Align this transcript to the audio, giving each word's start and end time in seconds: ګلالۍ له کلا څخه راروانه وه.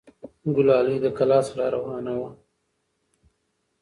ګلالۍ 0.55 0.97
له 1.03 1.09
کلا 1.17 1.39
څخه 1.47 1.57
راروانه 1.71 2.13
وه. 2.19 2.29